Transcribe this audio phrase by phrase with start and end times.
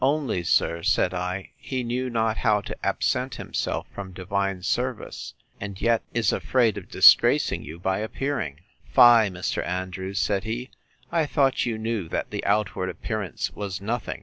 [0.03, 5.79] Only, sir, said I, he knew not how to absent himself from divine service, and
[5.79, 8.61] yet is afraid of disgracing you by appearing.
[8.87, 9.63] Fie, Mr.
[9.63, 10.17] Andrews!
[10.17, 10.71] said he,
[11.11, 14.19] I thought you knew that the outward appearance was nothing.